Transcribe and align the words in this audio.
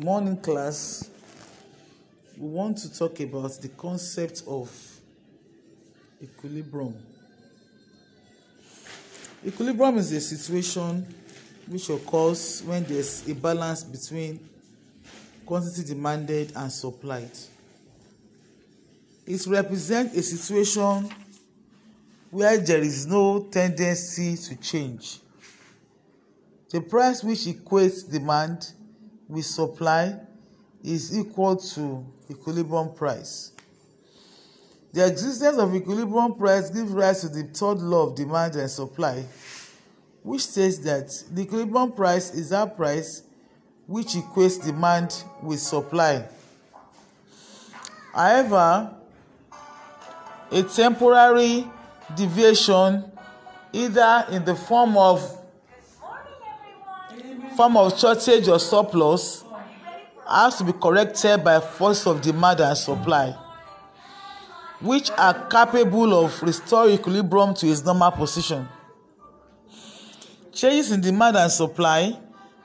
Morning, 0.00 0.36
class. 0.36 1.08
We 2.36 2.48
want 2.48 2.78
to 2.78 2.92
talk 2.92 3.20
about 3.20 3.52
the 3.62 3.68
concept 3.68 4.42
of 4.44 4.68
equilibrium. 6.20 6.96
Equilibrium 9.46 9.98
is 9.98 10.10
a 10.10 10.20
situation 10.20 11.06
which 11.68 11.88
occurs 11.90 12.62
when 12.66 12.82
there's 12.84 13.28
a 13.28 13.34
balance 13.36 13.84
between 13.84 14.40
quantity 15.46 15.84
demanded 15.84 16.52
and 16.56 16.72
supplied. 16.72 17.30
It 19.24 19.46
represents 19.46 20.16
a 20.16 20.22
situation 20.24 21.08
where 22.32 22.58
there 22.58 22.80
is 22.80 23.06
no 23.06 23.46
tendency 23.48 24.36
to 24.36 24.56
change. 24.56 25.20
The 26.70 26.80
price 26.80 27.22
which 27.22 27.44
equates 27.44 28.10
demand 28.10 28.72
with 29.28 29.44
supply 29.44 30.18
is 30.82 31.16
equal 31.16 31.56
to 31.56 32.04
equilibrium 32.30 32.92
price. 32.94 33.52
The 34.92 35.06
existence 35.06 35.58
of 35.58 35.74
equilibrium 35.74 36.34
price 36.34 36.70
gives 36.70 36.92
rise 36.92 37.22
to 37.22 37.28
the 37.28 37.42
third 37.44 37.78
law 37.78 38.08
of 38.08 38.14
demand 38.14 38.54
and 38.56 38.70
supply, 38.70 39.24
which 40.22 40.42
states 40.42 40.78
that 40.78 41.10
the 41.32 41.42
equilibrium 41.42 41.92
price 41.92 42.32
is 42.32 42.50
that 42.50 42.76
price 42.76 43.22
which 43.86 44.08
equates 44.08 44.64
demand 44.64 45.24
with 45.42 45.60
supply. 45.60 46.26
However, 48.14 48.94
a 50.50 50.62
temporary 50.62 51.68
deviation, 52.14 53.04
either 53.72 54.26
in 54.30 54.44
the 54.44 54.54
form 54.54 54.96
of 54.96 55.43
form 57.56 57.76
of 57.76 57.98
shortage 57.98 58.48
or 58.48 58.58
surplus 58.58 59.44
has 60.28 60.56
to 60.58 60.64
be 60.64 60.72
corrected 60.72 61.44
by 61.44 61.60
force 61.60 62.06
of 62.06 62.20
demand 62.20 62.60
and 62.60 62.76
supply 62.76 63.36
which 64.84 65.10
are 65.12 65.46
capable 65.48 66.12
of 66.24 66.42
restoring 66.42 66.94
equilibrium 66.94 67.54
to 67.54 67.66
its 67.66 67.82
normal 67.84 68.10
position. 68.10 68.68
Changes 70.52 70.92
in 70.92 71.00
demand 71.00 71.36
and 71.36 71.50
supply 71.50 72.16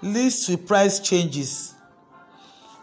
leads 0.00 0.46
to 0.46 0.56
price 0.56 0.98
changes. 0.98 1.74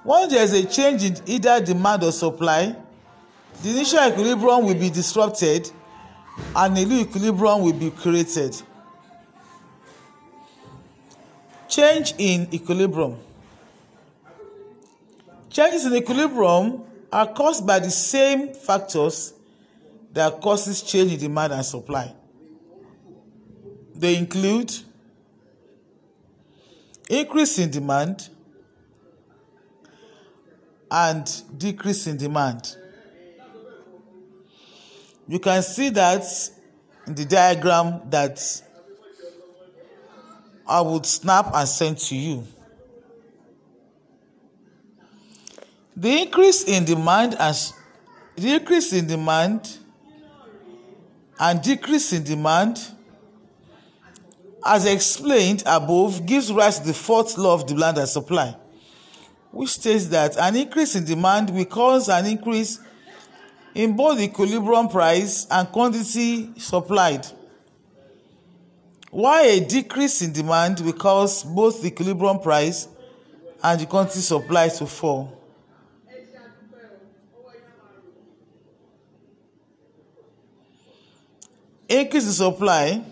Once 0.03 0.31
there 0.31 0.43
is 0.43 0.53
a 0.53 0.65
change 0.65 1.03
in 1.03 1.15
either 1.25 1.59
demand 1.65 2.03
or 2.03 2.11
supply, 2.11 2.75
the 3.63 3.69
initial 3.69 3.99
equilibrium 4.07 4.65
will 4.65 4.75
be 4.75 4.89
disrupted 4.89 5.71
and 6.55 6.77
a 6.77 6.85
new 6.85 7.01
equilibrium 7.01 7.61
will 7.61 7.73
be 7.73 7.89
created. 7.89 8.61
Change 11.73 12.13
in 12.19 12.47
equilibrium. 12.53 13.17
Changes 15.49 15.87
in 15.87 15.95
equilibrium 15.95 16.83
are 17.11 17.33
caused 17.33 17.65
by 17.65 17.79
the 17.79 17.89
same 17.89 18.53
factors 18.53 19.33
that 20.11 20.39
causes 20.39 20.83
change 20.83 21.13
in 21.13 21.19
demand 21.19 21.51
and 21.51 21.65
supply. 21.65 22.13
They 23.95 24.15
include 24.17 24.71
increase 27.09 27.57
in 27.57 27.71
demand 27.71 28.29
and 30.91 31.41
decrease 31.57 32.05
in 32.05 32.17
demand. 32.17 32.77
You 35.27 35.39
can 35.39 35.63
see 35.63 35.89
that 35.89 36.23
in 37.07 37.15
the 37.15 37.25
diagram 37.25 38.11
that 38.11 38.61
I 40.67 40.81
would 40.81 41.05
snap 41.05 41.51
and 41.53 41.67
send 41.67 41.97
to 41.99 42.15
you. 42.15 42.47
The 45.95 46.21
increase 46.21 46.63
in 46.63 46.85
demand 46.85 47.35
and 47.39 47.55
the 48.35 48.55
increase 48.55 48.93
in 48.93 49.07
demand 49.07 49.77
and 51.39 51.61
decrease 51.61 52.13
in 52.13 52.23
demand 52.23 52.79
as 54.65 54.85
explained 54.85 55.61
above 55.65 56.25
gives 56.25 56.51
rise 56.51 56.79
to 56.79 56.87
the 56.87 56.93
fourth 56.93 57.37
law 57.37 57.53
of 57.53 57.67
demand 57.67 57.97
and 57.97 58.07
supply 58.07 58.55
which 59.51 59.69
states 59.69 60.07
that 60.07 60.35
an 60.37 60.55
increase 60.55 60.95
in 60.95 61.05
demand 61.05 61.49
will 61.51 61.65
cause 61.65 62.09
an 62.09 62.25
increase 62.25 62.79
in 63.75 63.95
both 63.95 64.17
the 64.17 64.23
equilibrium 64.23 64.87
price 64.87 65.45
and 65.51 65.67
quantity 65.69 66.49
supplied 66.57 67.25
while 69.13 69.45
a 69.45 69.59
decrease 69.59 70.23
in 70.23 70.33
demand 70.33 70.79
will 70.79 70.91
cause 70.91 71.43
both 71.43 71.83
the 71.83 71.87
equilibrium 71.89 72.39
price 72.39 72.87
and 73.63 73.79
the 73.79 73.85
quantity 73.85 74.21
supply 74.21 74.67
to 74.67 74.87
fall. 74.87 75.39
Increase 81.87 82.25
in 82.25 82.31
supply. 82.31 83.03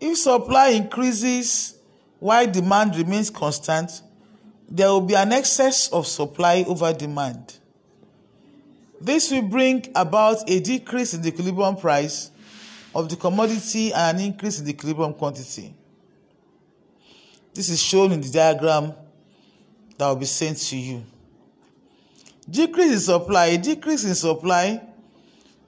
If 0.00 0.18
supply 0.18 0.70
increases 0.70 1.78
while 2.18 2.50
demand 2.50 2.96
remains 2.96 3.30
constant, 3.30 4.02
there 4.68 4.88
will 4.88 5.00
be 5.00 5.14
an 5.14 5.30
excess 5.32 5.86
of 5.90 6.08
supply 6.08 6.64
over 6.66 6.92
demand. 6.92 7.58
This 9.00 9.30
will 9.30 9.42
bring 9.42 9.86
about 9.94 10.50
a 10.50 10.58
decrease 10.58 11.14
in 11.14 11.22
the 11.22 11.28
equilibrium 11.28 11.76
price 11.76 12.31
of 12.94 13.08
the 13.08 13.16
commodity 13.16 13.92
and 13.92 14.18
an 14.18 14.24
increase 14.24 14.58
in 14.58 14.64
the 14.64 14.72
equilibrium 14.72 15.14
quantity. 15.14 15.74
This 17.54 17.68
is 17.68 17.82
shown 17.82 18.12
in 18.12 18.20
the 18.20 18.30
diagram 18.30 18.94
that 19.98 20.08
will 20.08 20.16
be 20.16 20.26
sent 20.26 20.58
to 20.58 20.76
you. 20.76 21.04
Decrease 22.48 22.92
in 22.92 22.98
supply. 22.98 23.46
A 23.46 23.58
decrease 23.58 24.04
in 24.04 24.14
supply 24.14 24.82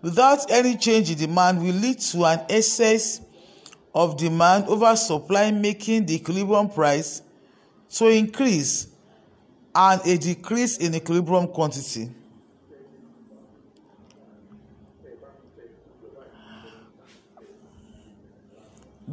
without 0.03 0.51
any 0.51 0.77
change 0.77 1.11
in 1.11 1.19
demand 1.19 1.63
will 1.63 1.75
lead 1.75 1.99
to 1.99 2.25
an 2.25 2.41
excess 2.49 3.21
of 3.95 4.17
demand 4.17 4.65
over 4.67 4.97
supply, 4.97 5.51
making 5.51 6.05
the 6.07 6.17
equilibrium 6.17 6.69
price 6.69 7.23
to 7.91 8.09
increase 8.09 8.89
and 9.75 10.01
a 10.05 10.19
decrease 10.19 10.79
in 10.79 10.95
equilibrium 10.95 11.49
quantity. 11.49 12.11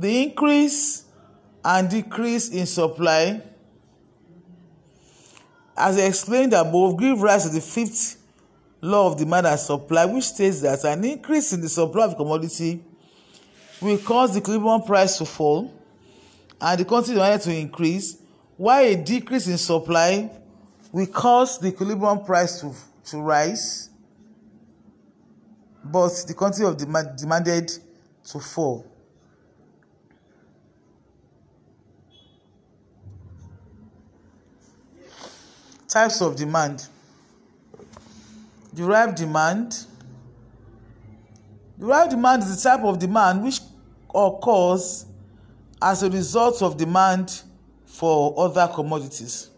The 0.01 0.23
increase 0.23 1.06
and 1.63 1.88
decrease 1.88 2.50
in 2.50 2.66
supply, 2.66 3.39
as 5.78 5.95
explained 6.00 6.53
above, 6.53 7.00
give 7.00 7.22
rise 7.22 7.44
to 7.44 7.50
the 7.50 7.62
fifth 7.62 8.19
law 8.81 9.12
of 9.12 9.19
demand 9.19 9.45
and 9.45 9.59
supply, 9.59 10.06
which 10.06 10.23
states 10.23 10.62
that 10.62 10.84
an 10.85 11.06
increase 11.06 11.53
in 11.53 11.62
the 11.62 11.69
supply 11.69 12.06
of 12.06 12.17
commodity 12.17 12.84
will 13.79 14.00
cause 14.00 14.34
the 14.34 14.39
equilibrium 14.39 14.81
price 14.81 15.19
to 15.19 15.25
fall 15.25 15.72
and 16.59 16.79
the 16.79 16.85
quantity 16.85 17.13
demanded 17.13 17.41
to 17.41 17.56
increase, 17.56 18.18
while 18.57 18.83
a 18.83 18.95
decrease 18.95 19.45
in 19.45 19.59
supply 19.59 20.31
will 20.91 21.06
cause 21.06 21.59
the 21.59 21.68
equilibrium 21.68 22.25
price 22.25 22.59
to, 22.62 22.73
to 23.06 23.22
rise, 23.22 23.91
but 25.83 26.12
the 26.28 26.33
quantity 26.33 26.66
of 26.66 26.75
demand 26.75 27.19
demanded 27.19 27.72
to 28.23 28.39
fall. 28.39 28.91
Types 35.91 36.22
of 36.22 36.38
demand. 36.38 36.88
Derived 38.74 39.18
demand. 39.18 39.85
Derived 41.78 42.12
demand 42.12 42.44
is 42.44 42.56
the 42.63 42.69
type 42.69 42.79
of 42.85 42.97
demand 42.97 43.44
which 43.44 43.59
occurs 44.16 45.06
as 45.81 46.01
a 46.03 46.09
result 46.09 46.62
of 46.62 46.78
demand 46.78 47.42
for 47.86 48.33
other 48.38 48.71
commodities. 48.74 49.50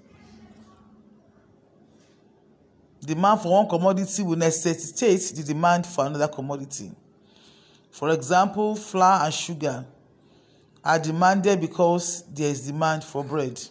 Demand 3.05 3.39
for 3.41 3.51
one 3.51 3.69
commodity 3.69 4.23
will 4.23 4.35
necessitate 4.35 5.35
the 5.35 5.43
demand 5.43 5.85
for 5.85 6.07
another 6.07 6.27
commodity. 6.27 6.91
For 7.91 8.09
example, 8.09 8.75
flour 8.75 9.25
and 9.25 9.33
sugar 9.33 9.85
are 10.83 10.97
demanded 10.97 11.61
because 11.61 12.23
there 12.33 12.49
is 12.49 12.65
demand 12.65 13.03
for 13.03 13.23
bread. 13.23 13.61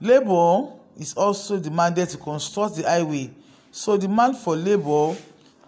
Labour 0.00 0.72
is 0.96 1.14
also 1.14 1.58
demanded 1.58 2.08
to 2.08 2.16
construct 2.16 2.76
the 2.76 2.82
highway, 2.82 3.30
so 3.70 3.96
demand 3.96 4.36
for 4.36 4.54
labour 4.56 5.16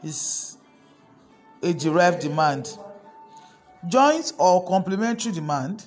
is 0.03 0.56
a 1.62 1.73
derived 1.73 2.21
demand. 2.21 2.77
Joint 3.88 4.32
or 4.38 4.67
complementary 4.67 5.32
demand 5.32 5.85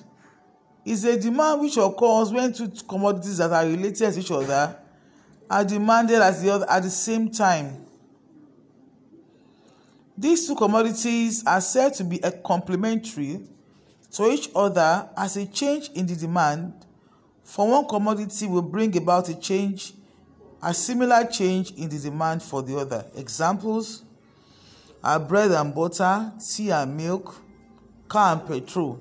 is 0.84 1.04
a 1.04 1.18
demand 1.18 1.60
which 1.62 1.76
occurs 1.76 2.32
when 2.32 2.52
two 2.52 2.70
commodities 2.88 3.38
that 3.38 3.50
are 3.52 3.64
related 3.64 4.12
to 4.12 4.20
each 4.20 4.30
other 4.30 4.76
are 5.48 5.64
demanded 5.64 6.16
at 6.16 6.40
the, 6.40 6.50
other, 6.50 6.70
at 6.70 6.82
the 6.82 6.90
same 6.90 7.30
time. 7.30 7.86
These 10.16 10.46
two 10.46 10.54
commodities 10.54 11.44
are 11.46 11.60
said 11.60 11.94
to 11.94 12.04
be 12.04 12.20
complementary 12.44 13.40
to 14.12 14.30
each 14.30 14.50
other 14.54 15.08
as 15.16 15.36
a 15.36 15.46
change 15.46 15.88
in 15.94 16.06
the 16.06 16.14
demand 16.14 16.72
for 17.44 17.68
one 17.68 17.86
commodity 17.86 18.46
will 18.46 18.62
bring 18.62 18.96
about 18.96 19.28
a 19.28 19.38
change, 19.38 19.92
a 20.62 20.72
similar 20.72 21.24
change 21.26 21.72
in 21.72 21.88
the 21.88 21.98
demand 21.98 22.42
for 22.42 22.62
the 22.62 22.76
other. 22.76 23.04
Examples 23.14 24.02
are 25.02 25.20
bread 25.20 25.50
and 25.50 25.74
butter, 25.74 26.32
tea 26.44 26.70
and 26.70 26.96
milk, 26.96 27.36
car 28.08 28.32
and 28.32 28.46
petrol. 28.46 28.98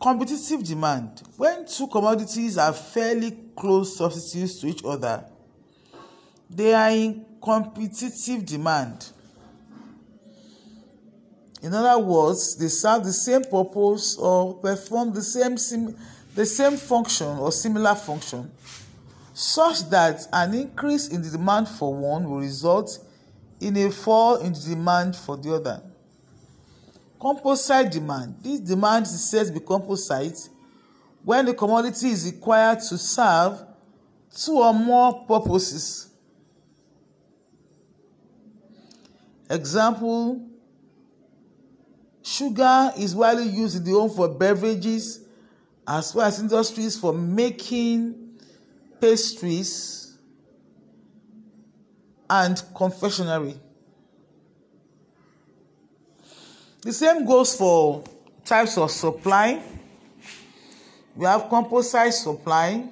Competitive 0.00 0.64
demand. 0.64 1.20
When 1.36 1.66
two 1.66 1.88
commodities 1.88 2.56
are 2.56 2.72
fairly 2.72 3.36
close 3.56 3.96
substitutes 3.96 4.60
to 4.60 4.68
each 4.68 4.84
other, 4.84 5.24
they 6.48 6.72
are 6.72 6.90
in 6.90 7.26
competitive 7.42 8.46
demand. 8.46 9.10
In 11.62 11.74
other 11.74 12.02
words, 12.02 12.56
they 12.56 12.68
serve 12.68 13.04
the 13.04 13.12
same 13.12 13.42
purpose 13.42 14.16
or 14.16 14.54
perform 14.54 15.12
the 15.12 15.20
same 15.20 15.58
sim 15.58 15.94
the 16.34 16.46
same 16.46 16.76
function 16.76 17.26
or 17.38 17.52
similar 17.52 17.94
function 17.94 18.50
such 19.32 19.88
that 19.90 20.26
an 20.32 20.54
increase 20.54 21.08
in 21.08 21.22
the 21.22 21.30
demand 21.30 21.68
for 21.68 21.94
one 21.94 22.28
will 22.28 22.40
result 22.40 22.98
in 23.60 23.76
a 23.76 23.90
fall 23.90 24.36
in 24.36 24.52
the 24.52 24.60
demand 24.60 25.16
for 25.16 25.36
the 25.36 25.54
other. 25.54 25.82
Composite 27.18 27.90
demand. 27.90 28.36
This 28.42 28.60
demand 28.60 29.06
is 29.06 29.30
said 29.30 29.46
to 29.46 29.52
be 29.52 29.60
composite 29.60 30.48
when 31.22 31.46
the 31.46 31.54
commodity 31.54 32.08
is 32.08 32.24
required 32.24 32.80
to 32.80 32.96
serve 32.96 33.62
two 34.34 34.58
or 34.58 34.72
more 34.72 35.24
purposes. 35.24 36.10
Example, 39.48 40.46
sugar 42.22 42.92
is 42.96 43.14
widely 43.14 43.48
used 43.48 43.76
in 43.76 43.84
the 43.84 43.90
home 43.90 44.10
for 44.10 44.28
beverages 44.28 45.20
as 45.92 46.14
well 46.14 46.24
as 46.28 46.38
industries 46.38 46.96
for 46.96 47.12
making 47.12 48.38
pastries 49.00 50.16
and 52.28 52.62
confectionery. 52.76 53.56
The 56.82 56.92
same 56.92 57.26
goes 57.26 57.56
for 57.56 58.04
types 58.44 58.78
of 58.78 58.88
supply. 58.92 59.60
We 61.16 61.26
have 61.26 61.48
composite 61.48 62.14
supply. 62.14 62.88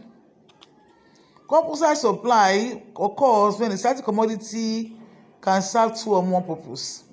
Composite 1.48 1.98
supply 1.98 2.82
occurs 2.96 3.60
when 3.60 3.70
a 3.70 3.76
certain 3.76 4.02
commodity 4.02 4.92
can 5.40 5.62
serve 5.62 5.96
two 5.96 6.14
or 6.14 6.22
more 6.24 6.42
purposes. 6.42 7.04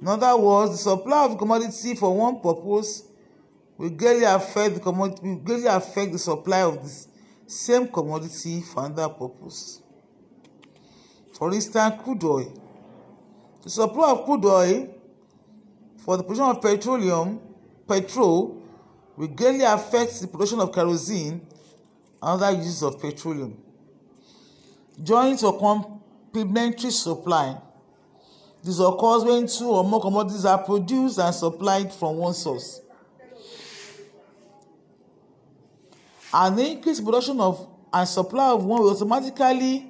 In 0.00 0.08
other 0.08 0.38
words, 0.38 0.72
the 0.72 0.78
supply 0.78 1.26
of 1.26 1.36
commodity 1.36 1.94
for 1.94 2.16
one 2.16 2.40
purpose 2.40 3.11
will 3.78 3.90
greatly 3.90 4.24
affect 4.24 4.74
the 4.74 4.80
commodity 4.80 5.22
will 5.22 5.36
greatly 5.36 5.66
affect 5.66 6.12
the 6.12 6.18
supply 6.18 6.62
of 6.62 6.82
the 6.82 7.06
same 7.46 7.88
commodity 7.88 8.62
for 8.62 8.84
another 8.86 9.08
purpose. 9.12 9.82
For 11.32 11.52
instance, 11.52 11.94
crude 12.02 12.24
oil. 12.24 12.52
The 13.62 13.70
supply 13.70 14.10
of 14.10 14.24
crude 14.24 14.44
oil 14.44 14.94
for 15.98 16.16
the 16.16 16.22
production 16.22 16.56
of 16.56 16.62
petroleum, 16.62 17.40
petrol, 17.86 18.62
will 19.16 19.28
greatly 19.28 19.64
affect 19.64 20.20
the 20.20 20.26
production 20.26 20.60
of 20.60 20.72
kerosene 20.72 21.32
and 22.22 22.42
other 22.42 22.50
uses 22.52 22.82
of 22.82 23.00
petroleum. 23.00 23.56
Joint 25.02 25.42
or 25.42 25.58
complementary 25.58 26.90
supply. 26.90 27.56
This 28.62 28.78
occurs 28.78 29.24
when 29.24 29.46
two 29.46 29.70
or 29.70 29.82
more 29.82 30.00
commodities 30.00 30.44
are 30.44 30.62
produced 30.62 31.18
and 31.18 31.34
supplied 31.34 31.92
from 31.92 32.16
one 32.16 32.34
source. 32.34 32.80
An 36.34 36.58
increased 36.58 37.04
production 37.04 37.40
of 37.40 37.68
and 37.92 38.08
supply 38.08 38.50
of 38.50 38.64
one 38.64 38.80
will 38.80 38.90
automatically 38.90 39.86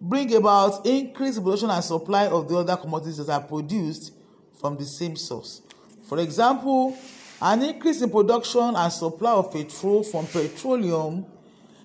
bring 0.00 0.34
about 0.34 0.84
increased 0.84 1.42
production 1.42 1.70
and 1.70 1.84
supply 1.84 2.26
of 2.26 2.48
the 2.48 2.56
other 2.56 2.76
commodities 2.76 3.18
that 3.18 3.30
are 3.30 3.40
produced 3.40 4.12
from 4.60 4.76
the 4.76 4.84
same 4.84 5.14
source. 5.16 5.62
For 6.08 6.18
example, 6.18 6.96
an 7.40 7.62
increase 7.62 8.02
in 8.02 8.10
production 8.10 8.74
and 8.74 8.92
supply 8.92 9.32
of 9.32 9.52
petrol 9.52 10.02
from 10.02 10.26
petroleum 10.26 11.26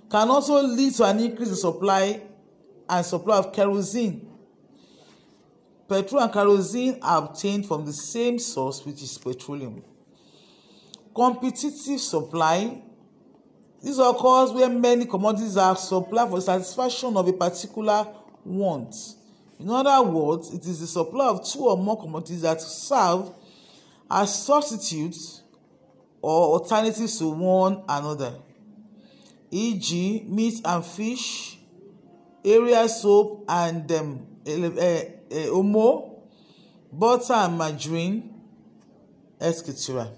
can 0.09 0.29
also 0.29 0.61
lead 0.63 0.93
to 0.95 1.03
an 1.05 1.19
increase 1.19 1.49
in 1.49 1.55
supply 1.55 2.21
and 2.89 3.05
supply 3.05 3.37
of 3.37 3.53
kerosene. 3.53 4.27
Petrol 5.87 6.21
and 6.23 6.33
kerosene 6.33 6.99
are 7.01 7.25
obtained 7.25 7.67
from 7.67 7.85
the 7.85 7.93
same 7.93 8.39
source, 8.39 8.83
which 8.85 9.01
is 9.03 9.17
petroleum. 9.17 9.83
Competitive 11.15 11.99
supply 11.99 12.81
This 13.81 13.97
occurs 13.97 14.51
when 14.51 14.81
many 14.81 15.05
commodities 15.05 15.55
are 15.55 15.75
supplied 15.75 16.29
for 16.29 16.41
satisfaction 16.41 17.15
of 17.15 17.27
a 17.27 17.33
particular 17.33 18.07
want. 18.43 18.95
In 19.59 19.69
other 19.69 20.01
words, 20.09 20.53
it 20.53 20.65
is 20.65 20.81
the 20.81 20.87
supply 20.87 21.27
of 21.27 21.45
two 21.45 21.67
or 21.67 21.77
more 21.77 21.99
commodities 21.99 22.41
that 22.41 22.61
serve 22.61 23.31
as 24.09 24.43
substitutes 24.43 25.43
or 26.21 26.59
alternatives 26.59 27.19
to 27.19 27.29
one 27.29 27.83
another, 27.87 28.33
e.g., 29.51 30.25
meat 30.27 30.61
and 30.65 30.85
fish, 30.85 31.59
area 32.43 32.87
soap 32.89 33.45
and 33.47 33.89
um, 33.91 34.27
uh, 34.45 34.51
uh, 34.51 35.07
omo, 35.53 36.19
butter 36.91 37.33
and 37.33 37.57
margarine, 37.57 38.41
etc. 39.39 40.09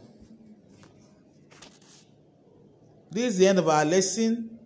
This 3.12 3.34
is 3.34 3.38
the 3.40 3.48
end 3.48 3.60
of 3.60 3.68
our 3.68 3.84
lesson. 3.84 4.58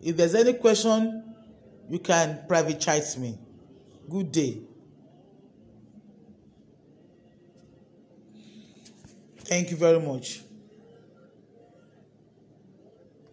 If 0.00 0.16
there's 0.16 0.34
any 0.34 0.52
question, 0.52 1.34
you 1.88 1.98
can 1.98 2.44
private 2.46 2.80
chat 2.80 3.18
me. 3.18 3.36
Good 4.08 4.30
day. 4.30 4.58
Thank 9.38 9.72
you 9.72 9.76
very 9.76 9.98
much. 9.98 10.42